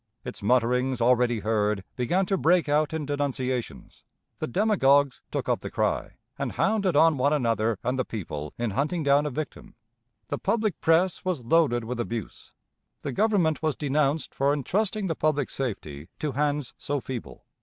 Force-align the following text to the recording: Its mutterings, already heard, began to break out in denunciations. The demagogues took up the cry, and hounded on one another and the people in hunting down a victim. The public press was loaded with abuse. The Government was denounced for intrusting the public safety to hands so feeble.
Its 0.25 0.41
mutterings, 0.41 0.99
already 0.99 1.41
heard, 1.41 1.83
began 1.95 2.25
to 2.25 2.35
break 2.35 2.67
out 2.67 2.91
in 2.91 3.05
denunciations. 3.05 4.03
The 4.39 4.47
demagogues 4.47 5.21
took 5.29 5.47
up 5.47 5.59
the 5.59 5.69
cry, 5.69 6.13
and 6.39 6.53
hounded 6.53 6.95
on 6.95 7.17
one 7.19 7.31
another 7.33 7.77
and 7.83 7.99
the 7.99 8.03
people 8.03 8.51
in 8.57 8.71
hunting 8.71 9.03
down 9.03 9.27
a 9.27 9.29
victim. 9.29 9.75
The 10.29 10.39
public 10.39 10.81
press 10.81 11.23
was 11.23 11.45
loaded 11.45 11.83
with 11.83 11.99
abuse. 11.99 12.51
The 13.03 13.11
Government 13.11 13.61
was 13.61 13.75
denounced 13.75 14.33
for 14.33 14.53
intrusting 14.55 15.05
the 15.05 15.13
public 15.13 15.51
safety 15.51 16.09
to 16.17 16.31
hands 16.31 16.73
so 16.79 16.99
feeble. 16.99 17.45